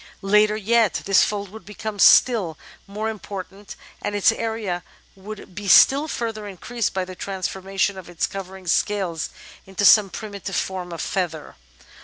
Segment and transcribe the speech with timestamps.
[0.23, 2.57] Later yet this fold would become still
[2.87, 4.81] more important, and its area
[5.15, 9.29] would be still further increased by the transformation of its covering scales
[9.67, 11.55] into some primitive form of feather.